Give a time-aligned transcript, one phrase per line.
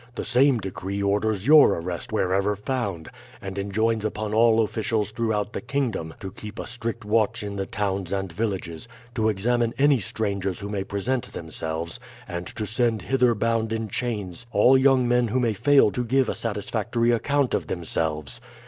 [0.15, 3.07] The same decree orders your arrest wherever found,
[3.39, 7.67] and enjoins upon all officials throughout the kingdom to keep a strict watch in the
[7.67, 13.35] towns and villages, to examine any strangers who may present themselves, and to send hither
[13.35, 17.67] bound in chains all young men who may fail to give a satisfactory account of
[17.67, 18.41] themselves.